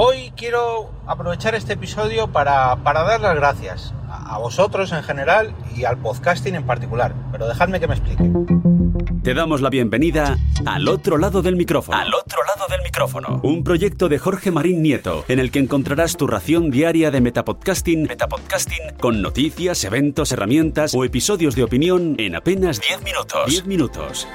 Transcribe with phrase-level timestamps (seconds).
[0.00, 5.56] Hoy quiero aprovechar este episodio para, para dar las gracias a, a vosotros en general
[5.76, 8.22] y al podcasting en particular, pero dejadme que me explique.
[9.24, 11.98] Te damos la bienvenida al otro lado del micrófono.
[11.98, 13.40] Al otro lado del micrófono.
[13.42, 18.04] Un proyecto de Jorge Marín Nieto, en el que encontrarás tu ración diaria de metapodcasting,
[18.04, 23.46] metapodcasting con noticias, eventos, herramientas o episodios de opinión en apenas 10 minutos.
[23.48, 24.28] 10 minutos.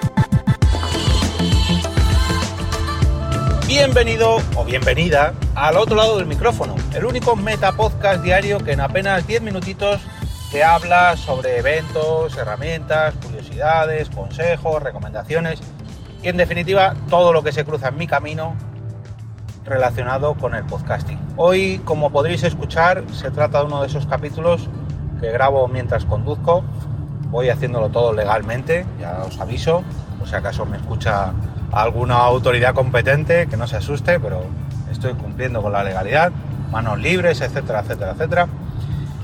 [3.67, 9.25] Bienvenido o bienvenida al otro lado del micrófono, el único metapodcast diario que en apenas
[9.25, 10.01] 10 minutitos
[10.51, 15.61] te habla sobre eventos, herramientas, curiosidades, consejos, recomendaciones
[16.21, 18.53] y en definitiva todo lo que se cruza en mi camino
[19.63, 21.19] relacionado con el podcasting.
[21.37, 24.69] Hoy, como podréis escuchar, se trata de uno de esos capítulos
[25.21, 26.65] que grabo mientras conduzco.
[27.33, 29.83] Voy haciéndolo todo legalmente, ya os aviso,
[30.19, 31.33] por si acaso me escucha
[31.71, 34.43] alguna autoridad competente, que no se asuste, pero
[34.91, 36.31] estoy cumpliendo con la legalidad,
[36.71, 38.47] manos libres, etcétera, etcétera, etcétera.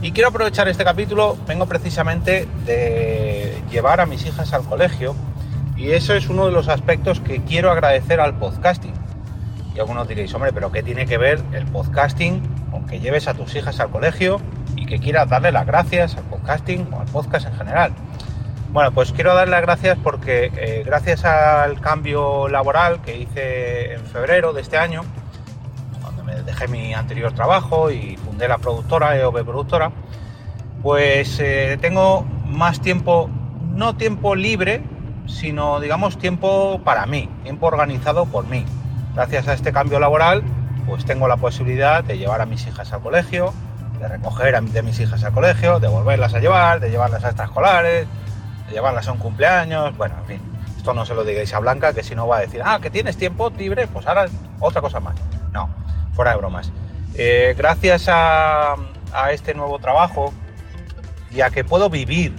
[0.01, 5.13] Y quiero aprovechar este capítulo, vengo precisamente de llevar a mis hijas al colegio
[5.77, 8.95] y eso es uno de los aspectos que quiero agradecer al podcasting.
[9.75, 13.35] Y algunos diréis, hombre, pero ¿qué tiene que ver el podcasting con que lleves a
[13.35, 14.41] tus hijas al colegio
[14.89, 17.93] que quieras darle las gracias al podcasting o al podcast en general?
[18.71, 24.05] Bueno, pues quiero dar las gracias porque eh, gracias al cambio laboral que hice en
[24.05, 25.03] febrero de este año,
[26.01, 29.91] cuando me dejé mi anterior trabajo y fundé la productora EOB Productora,
[30.81, 33.29] pues eh, tengo más tiempo,
[33.73, 34.81] no tiempo libre,
[35.27, 38.65] sino digamos tiempo para mí, tiempo organizado por mí.
[39.13, 40.43] Gracias a este cambio laboral,
[40.87, 43.53] pues tengo la posibilidad de llevar a mis hijas al colegio,
[43.99, 47.27] de recoger a de mis hijas al colegio, de volverlas a llevar, de llevarlas a
[47.27, 48.07] extraescolares,
[48.67, 50.41] de llevarlas a un cumpleaños, bueno, en fin,
[50.77, 52.89] esto no se lo digáis a Blanca, que si no va a decir, ah, que
[52.89, 54.27] tienes tiempo libre, pues ahora
[54.59, 55.15] otra cosa más.
[55.51, 55.69] No,
[56.13, 56.71] fuera de bromas.
[57.15, 58.75] Eh, gracias a,
[59.31, 60.31] este nuevo trabajo
[61.31, 62.33] y a que puedo vivir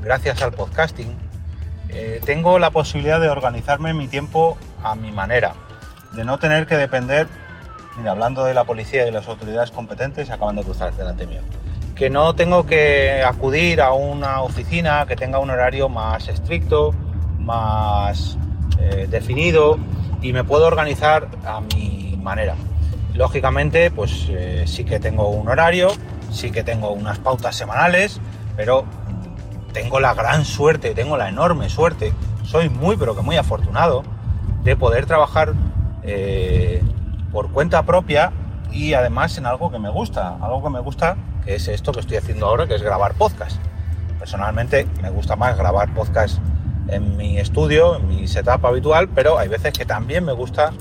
[0.00, 1.14] gracias al podcasting,
[1.90, 5.52] eh, tengo la posibilidad de organizarme mi tiempo a mi manera,
[6.12, 7.28] de no tener que depender,
[7.96, 11.40] mira, hablando de la policía y de las autoridades competentes, acaban de cruzar delante mío,
[11.94, 16.94] que no tengo que acudir a una oficina que tenga un horario más estricto,
[17.38, 18.36] más
[18.80, 19.78] eh, definido
[20.20, 22.54] y me puedo organizar a mi manera.
[23.14, 25.88] Lógicamente, pues eh, sí que tengo un horario,
[26.32, 28.20] sí que tengo unas pautas semanales,
[28.56, 32.12] pero mm, tengo la gran suerte, tengo la enorme suerte,
[32.44, 34.02] soy muy pero que muy afortunado
[34.64, 35.52] de poder trabajar
[36.02, 36.82] eh,
[37.34, 38.32] por cuenta propia
[38.70, 42.00] y además en algo que me gusta, algo que me gusta que es esto que
[42.00, 43.60] estoy haciendo ahora, que es grabar podcast.
[44.20, 46.38] Personalmente me gusta más grabar podcast
[46.88, 50.72] en mi estudio, en mi setup habitual, pero hay veces que también me gusta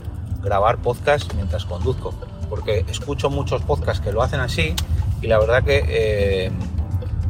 [0.44, 2.14] grabar podcast mientras conduzco,
[2.50, 4.76] porque escucho muchos podcasts que lo hacen así
[5.22, 6.52] y la verdad que eh,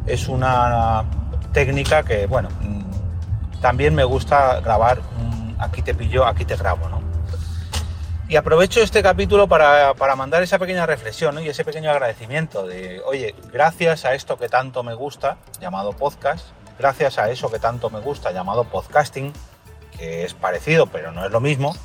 [0.06, 1.04] es una
[1.52, 6.90] técnica que, bueno, mm, también me gusta grabar, mm, aquí te pillo, aquí te grabo,
[6.90, 7.13] ¿no?
[8.26, 13.02] Y aprovecho este capítulo para, para mandar esa pequeña reflexión y ese pequeño agradecimiento de,
[13.04, 16.46] oye, gracias a esto que tanto me gusta, llamado podcast,
[16.78, 19.30] gracias a eso que tanto me gusta, llamado podcasting,
[19.98, 21.76] que es parecido pero no es lo mismo,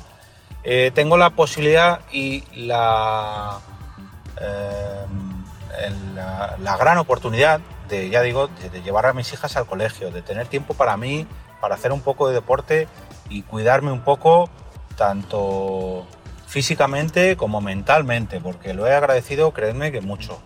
[0.64, 3.58] eh, tengo la posibilidad y la,
[4.40, 5.06] eh,
[6.14, 10.10] la, la, gran oportunidad de, ya digo, de, de llevar a mis hijas al colegio,
[10.10, 11.26] de tener tiempo para mí,
[11.60, 12.88] para hacer un poco de deporte
[13.28, 14.48] y cuidarme un poco
[14.96, 16.06] tanto
[16.50, 20.40] físicamente como mentalmente, porque lo he agradecido, creedme que mucho.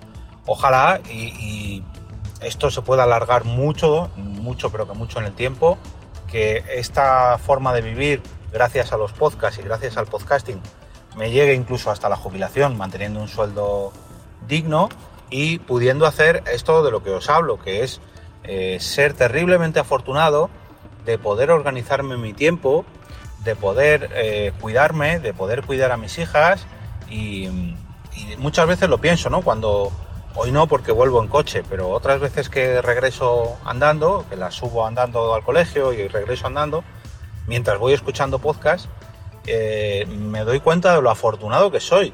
[0.45, 1.83] Ojalá y,
[2.43, 5.79] esto se pueda alargar mucho, mucho, pero que mucho en el tiempo,
[6.31, 8.23] que esta forma de vivir,
[8.53, 10.61] gracias a los podcasts y gracias al podcasting,
[11.17, 13.91] me llegue incluso hasta la jubilación, manteniendo un sueldo
[14.47, 14.91] digno
[15.31, 18.03] y pudiendo hacer esto de lo que os hablo, que es
[18.43, 20.51] eh, ser terriblemente afortunado
[21.07, 22.85] de poder organizarme mi tiempo,
[23.41, 26.67] de poder eh, cuidarme, de poder cuidar a mis hijas
[27.09, 27.49] y,
[28.39, 29.43] muchas veces lo pienso, ¿no?
[29.43, 29.91] Cuando
[30.37, 34.87] hoy no porque vuelvo en coche, pero otras veces que regreso andando, que las subo
[34.87, 36.85] andando al colegio y regreso andando,
[37.47, 38.87] mientras voy escuchando podcast,
[39.47, 42.13] eh, me doy cuenta de lo afortunado que soy.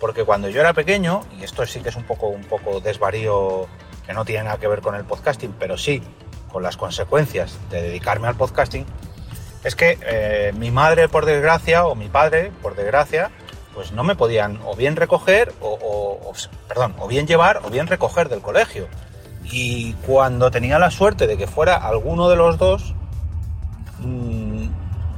[0.00, 3.66] Porque cuando yo era pequeño, y esto sí que es un poco, un poco desvarío
[4.06, 6.02] que no tiene nada que ver con el podcasting, pero sí
[6.52, 8.84] con las consecuencias de dedicarme al podcasting,
[9.64, 13.30] es que eh, mi madre, por desgracia, o mi padre, por desgracia,
[13.74, 16.32] pues no me podían o bien recoger, o,
[16.68, 18.88] perdón, o bien llevar, o bien recoger del colegio.
[19.44, 22.94] Y cuando tenía la suerte de que fuera alguno de los dos,
[24.00, 24.66] mmm,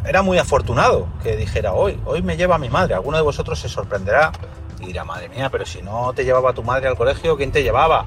[0.07, 2.95] era muy afortunado que dijera hoy, hoy me lleva mi madre.
[2.95, 4.33] Alguno de vosotros se sorprenderá
[4.81, 7.63] Y dirá, madre mía, pero si no te llevaba tu madre al colegio, ¿quién te
[7.63, 8.05] llevaba?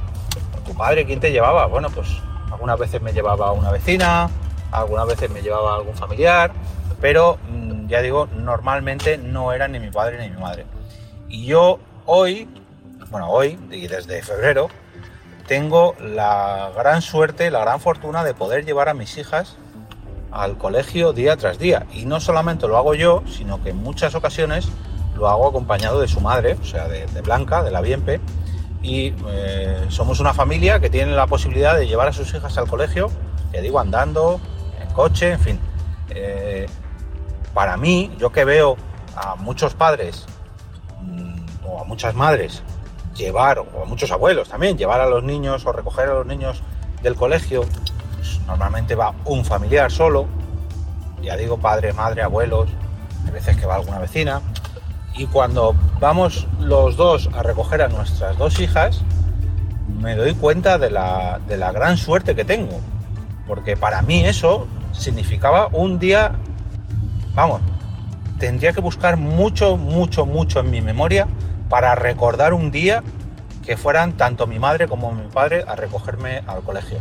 [0.65, 1.65] ¿Tu padre quién te llevaba?
[1.65, 2.07] Bueno, pues
[2.51, 4.29] algunas veces me llevaba una vecina,
[4.71, 6.51] algunas veces me llevaba algún familiar,
[6.99, 10.65] pero mm, ya digo, normalmente no era ni mi padre ni mi madre.
[11.29, 12.47] Y yo hoy,
[13.09, 14.69] bueno, hoy y desde febrero,
[15.47, 19.55] tengo la gran suerte, la gran fortuna de poder llevar a mis hijas
[20.31, 21.85] al colegio día tras día.
[21.93, 24.67] Y no solamente lo hago yo, sino que en muchas ocasiones
[25.15, 28.19] lo hago acompañado de su madre, o sea, de, Blanca, de la Bienpe.
[28.81, 32.67] Y eh, somos una familia que tiene la posibilidad de llevar a sus hijas al
[32.67, 33.09] colegio,
[33.51, 34.39] ya digo, andando,
[34.97, 35.59] coche, en fin.
[36.09, 36.65] Eh,
[37.53, 38.75] para mí, yo que veo
[39.15, 40.25] a muchos padres
[41.01, 42.63] mm, o a muchas madres
[43.15, 46.63] llevar, o a muchos abuelos también, llevar a los niños o recoger a los niños
[47.03, 47.61] del colegio,
[48.15, 50.25] pues, normalmente va un familiar solo,
[51.21, 52.67] ya digo padre, madre, abuelos,
[53.23, 54.41] hay veces que va alguna vecina,
[55.15, 59.03] y cuando vamos los dos a recoger a nuestras dos hijas,
[59.87, 62.79] me doy cuenta de la, de la gran suerte que tengo,
[63.47, 64.67] porque para mí eso
[64.97, 66.33] significaba un día,
[67.33, 67.61] vamos,
[68.39, 71.27] tendría que buscar mucho, mucho, mucho en mi memoria
[71.69, 73.03] para recordar un día
[73.65, 76.99] que fueran tanto mi madre como mi padre a recogerme al colegio.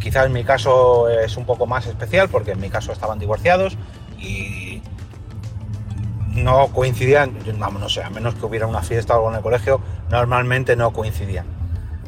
[0.00, 3.76] Quizás en mi caso es un poco más especial porque en mi caso estaban divorciados
[4.18, 4.82] y
[6.28, 9.80] no coincidían, no sé, a menos que hubiera una fiesta o algo en el colegio,
[10.08, 11.46] normalmente no coincidían.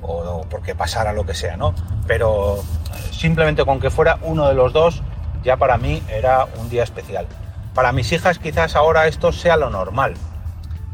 [0.00, 1.74] O, porque pasara lo que sea, ¿no?
[2.06, 2.62] Pero
[3.10, 5.02] simplemente con que fuera uno de los dos,
[5.42, 7.26] ya para mí era un día especial.
[7.74, 10.14] Para mis hijas quizás ahora esto sea lo normal,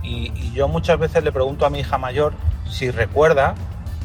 [0.02, 2.32] y, yo muchas veces le pregunto a mi hija mayor
[2.68, 3.54] si recuerda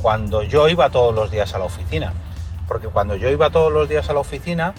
[0.02, 2.14] cuando yo iba todos los días a la oficina.
[2.68, 4.74] Porque cuando yo iba todos los días a la oficina,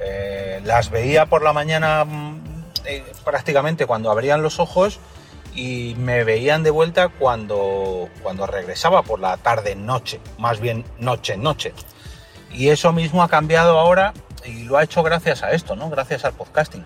[0.00, 2.40] eh, las veía por la mañana mm,
[2.86, 4.98] eh, prácticamente cuando abrían los ojos
[5.54, 11.36] y me veían de vuelta cuando, cuando regresaba por la tarde noche, más bien noche
[11.36, 11.74] noche.
[12.50, 14.12] Y eso mismo ha cambiado ahora
[14.44, 15.90] y lo ha hecho gracias a esto, ¿no?
[15.90, 16.84] Gracias al podcasting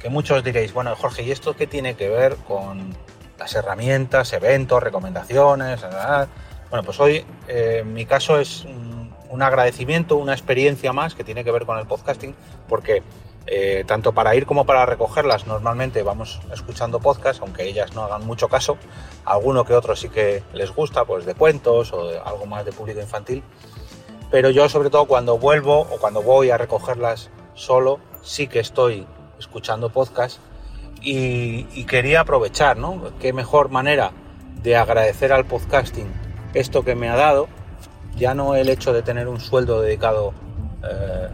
[0.00, 2.94] que muchos diréis, bueno, Jorge, ¿y esto qué tiene que ver con
[3.38, 5.80] las herramientas, eventos, recomendaciones?
[6.70, 11.52] Bueno, pues hoy eh, mi caso es un, agradecimiento, una experiencia más que tiene que
[11.52, 12.34] ver con el podcasting,
[12.68, 13.02] porque
[13.46, 18.26] eh, tanto para ir como para recogerlas normalmente vamos escuchando podcasts, aunque ellas no hagan
[18.26, 18.76] mucho caso,
[19.24, 22.72] alguno que otro sí que les gusta, pues de cuentos o de algo más de
[22.72, 23.42] público infantil,
[24.30, 29.06] pero yo sobre todo cuando vuelvo o cuando voy a recogerlas solo, sí que estoy
[29.38, 30.38] escuchando podcast
[31.00, 33.12] y, quería aprovechar, ¿no?
[33.20, 34.10] Qué mejor manera
[34.62, 36.08] de agradecer al podcasting
[36.54, 37.48] esto que me ha dado,
[38.16, 40.32] ya no el hecho de tener un sueldo dedicado,
[40.82, 41.28] eh,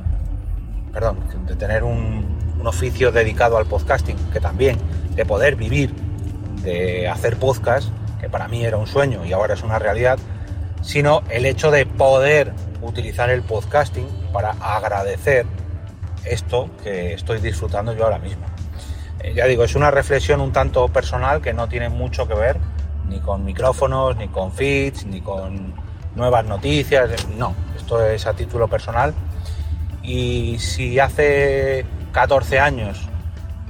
[0.93, 2.32] perdón, de tener un,
[2.67, 4.79] oficio dedicado al podcasting, que también,
[5.14, 5.93] de poder vivir
[6.62, 10.19] de hacer podcast, que para mí era un sueño y ahora es una realidad,
[10.81, 12.55] sino el hecho de poder
[12.85, 15.47] utilizar el podcasting para agradecer
[16.25, 18.47] esto que estoy disfrutando yo ahora mismo.
[19.21, 22.59] Eh, ya digo, es una reflexión un tanto personal que no tiene mucho que ver
[23.09, 25.75] ni con micrófonos, ni con feeds, ni con
[26.15, 29.15] nuevas noticias, no, esto es a título personal.
[30.03, 33.09] Y si hace 14 años,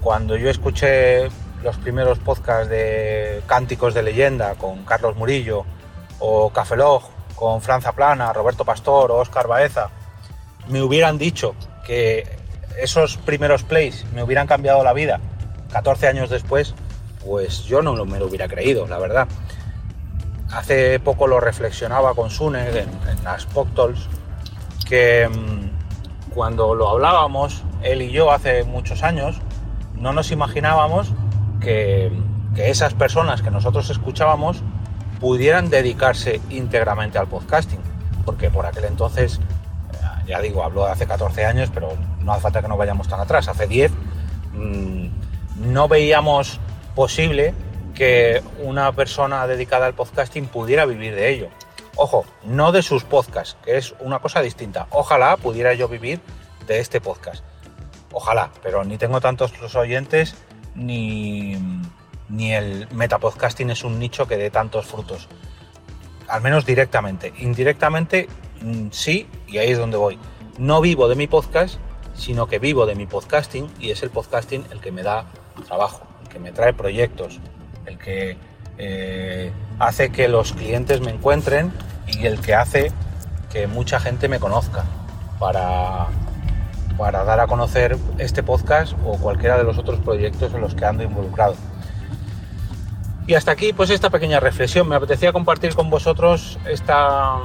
[0.01, 1.29] cuando yo escuché
[1.63, 5.65] los primeros podcasts de Cánticos de Leyenda con Carlos Murillo,
[6.19, 7.03] o Cafelog
[7.35, 9.91] con Franza Plana, Roberto Pastor o Oscar Baeza,
[10.69, 12.25] me hubieran dicho que
[12.81, 15.21] esos primeros plays me hubieran cambiado la vida
[15.75, 16.75] 14 años después,
[17.25, 19.27] pues yo no me lo hubiera creído, la verdad.
[20.53, 24.09] Hace poco lo reflexionaba con Sune en, las Poctols,
[24.89, 29.41] que mm, cuando lo hablábamos, él y yo hace muchos años,
[29.97, 31.13] no nos imaginábamos
[31.61, 32.13] que,
[32.55, 34.63] que esas personas que nosotros escuchábamos
[35.21, 37.81] pudieran dedicarse íntegramente al podcasting,
[38.25, 39.41] porque por aquel entonces
[40.27, 43.21] ya digo, hablo de hace 14 años, pero no hace falta que nos vayamos tan
[43.21, 43.49] atrás.
[43.49, 43.93] Hace 10
[44.53, 45.07] mm,
[45.57, 46.61] no veíamos
[46.95, 47.55] posible
[47.95, 51.49] que una persona dedicada al podcasting pudiera vivir de ello.
[51.97, 54.89] Ojo, no de sus podcasts, que es una cosa distinta.
[54.91, 56.21] Ojalá pudiera yo vivir
[56.67, 57.45] de este podcast.
[58.13, 60.35] Ojalá, pero ni tengo tantos los oyentes,
[60.75, 61.57] ni,
[62.29, 65.29] ni el metapodcasting es un nicho que dé tantos frutos.
[66.29, 67.33] Al menos directamente.
[67.39, 68.29] Indirectamente
[68.65, 70.19] Mm, sí, y ahí es donde voy.
[70.59, 71.77] No vivo de mi podcast,
[72.15, 75.27] sino que vivo de mi podcasting y es el podcasting el que me da
[75.67, 77.41] trabajo, el que me trae proyectos,
[77.85, 78.39] el que
[78.79, 81.73] eh, hace que los clientes me encuentren
[82.07, 82.91] y el que hace
[83.53, 84.85] que mucha gente me conozca
[85.39, 86.07] para,
[86.97, 90.87] para dar a conocer este podcast o cualquiera de los otros proyectos en los que
[90.87, 91.55] ando involucrado.
[93.27, 94.89] Y hasta aquí, pues esta pequeña reflexión.
[94.89, 97.39] Me apetecía compartir con vosotros esta,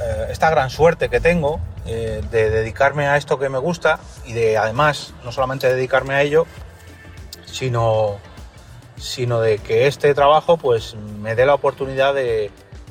[0.00, 4.32] eh, esta gran suerte que tengo eh, de dedicarme a esto que me gusta y
[4.32, 6.46] de además no solamente dedicarme a ello,
[7.44, 8.16] sino,
[8.96, 12.50] sino de que este trabajo pues me dé la oportunidad de,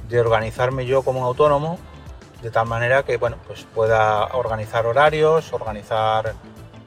[0.09, 1.79] de organizarme yo como autónomo
[2.41, 6.33] de tal manera que bueno pues pueda organizar horarios, organizar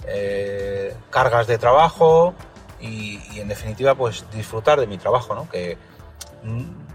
[0.07, 2.35] eh, cargas de trabajo
[2.81, 5.49] y, en definitiva pues disfrutar de mi trabajo, ¿no?
[5.49, 5.77] Que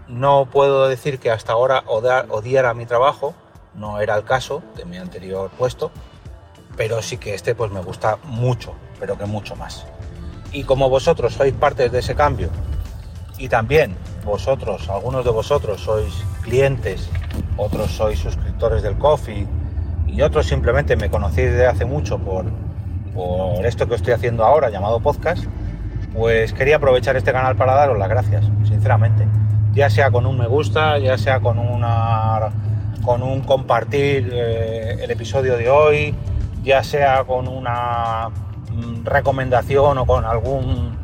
[0.08, 3.34] no puedo decir que hasta ahora odiara mi trabajo,
[3.74, 5.90] no era el caso de mi anterior puesto,
[6.76, 9.86] pero sí que este pues me gusta mucho, pero que mucho más.
[10.52, 12.50] Y como vosotros sois parte de ese cambio
[13.38, 16.12] y también vosotros, algunos de vosotros sois
[16.42, 17.08] clientes,
[17.56, 19.46] otros sois suscriptores del Coffee
[20.06, 22.46] y otros simplemente me conocéis desde hace mucho por,
[23.14, 25.44] por esto que estoy haciendo ahora llamado podcast,
[26.16, 29.26] pues quería aprovechar este canal para daros las gracias, sinceramente.
[29.72, 32.50] Ya sea con un me gusta, ya sea con una
[33.04, 36.14] con un compartir eh, el episodio de hoy,
[36.64, 38.30] ya sea con una
[38.72, 40.98] mm, recomendación o con algún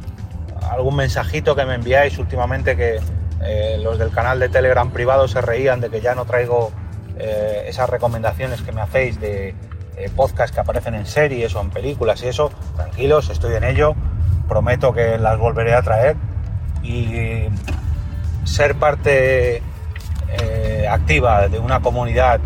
[0.70, 2.98] algún mensajito que me enviáis últimamente que
[3.44, 6.70] eh, los del canal de Telegram privado se reían de que ya no traigo
[7.18, 9.54] eh, esas recomendaciones que me hacéis de
[9.96, 13.94] eh, podcasts que aparecen en series o en películas y eso, tranquilos, estoy en ello,
[14.52, 16.14] prometo que las volveré a traer
[16.82, 17.48] y
[18.44, 19.62] ser parte
[20.28, 22.38] eh, activa de una comunidad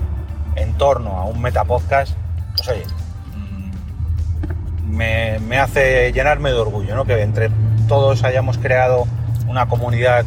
[0.54, 2.16] en torno a un metapodcast,
[2.56, 2.84] pues oye,
[4.84, 7.04] mm, me, hace llenarme de orgullo, ¿no?
[7.04, 7.50] Que entre
[7.88, 9.08] todos hayamos creado
[9.48, 10.24] una comunidad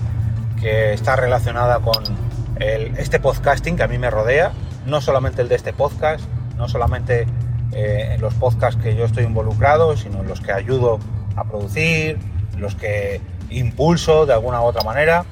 [0.60, 2.04] que está relacionada con
[2.60, 4.52] este podcasting que a mí me rodea,
[4.86, 6.26] no solamente el de este podcast,
[6.58, 7.26] no solamente
[7.72, 11.00] eh, los podcasts que yo estoy involucrado, sino los que ayudo
[11.40, 12.18] a producir,
[12.58, 15.26] los que impulso de alguna u otra manera.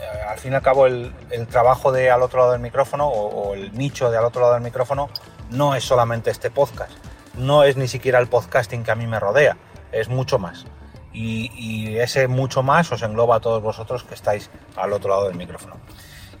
[0.00, 1.12] Eh, al fin y al cabo, el,
[1.50, 4.62] trabajo de al otro lado del micrófono o, el nicho de al otro lado del
[4.62, 5.08] micrófono
[5.50, 6.92] no es solamente este podcast,
[7.34, 9.56] no es ni siquiera el podcasting que a mí me rodea,
[9.92, 10.64] es mucho más.
[11.14, 15.36] Y, ese mucho más os engloba a todos vosotros que estáis al otro lado del
[15.36, 15.76] micrófono.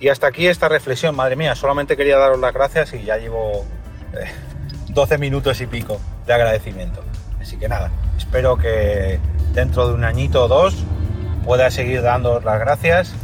[0.00, 3.64] Y hasta aquí esta reflexión, madre mía, solamente quería daros las gracias y ya llevo
[4.88, 7.04] 12 minutos y pico de agradecimiento.
[7.42, 9.18] Así que nada, espero que
[9.52, 10.84] dentro de un añito o dos
[11.44, 13.14] pueda seguir dando las gracias.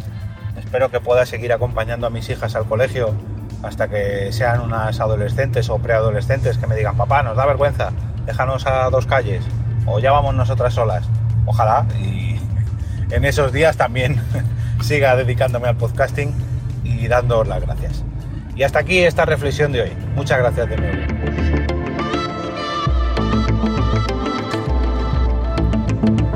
[0.58, 3.14] Espero que pueda seguir acompañando a mis hijas al colegio
[3.62, 7.92] hasta que sean unas adolescentes o preadolescentes que me digan, papá, nos da vergüenza,
[8.26, 9.44] déjanos a dos calles
[9.86, 11.08] o ya vamos nosotras solas.
[11.46, 12.40] Ojalá y
[13.10, 14.20] en esos días también
[14.82, 16.34] siga dedicándome al podcasting
[16.82, 18.04] y dando las gracias.
[18.56, 19.92] Y hasta aquí esta reflexión de hoy.
[20.16, 21.17] Muchas gracias de nuevo.